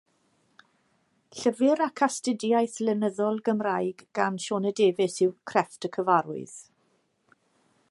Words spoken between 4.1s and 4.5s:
gan